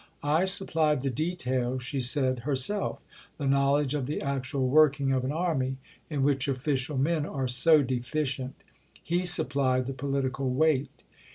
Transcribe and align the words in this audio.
"I 0.23 0.45
supplied 0.45 1.03
the 1.03 1.11
detail," 1.11 1.77
she 1.77 1.99
said 2.01 2.39
herself; 2.39 2.97
"the 3.37 3.45
knowledge 3.45 3.93
of 3.93 4.07
the 4.07 4.19
actual 4.19 4.67
working 4.67 5.11
of 5.13 5.23
an 5.23 5.31
army, 5.31 5.77
in 6.09 6.23
which 6.23 6.47
official 6.47 6.97
men 6.97 7.23
are 7.23 7.47
so 7.47 7.83
deficient; 7.83 8.55
he 9.03 9.25
supplied 9.27 9.85
the 9.85 9.93
political 9.93 10.49
weight." 10.49 10.89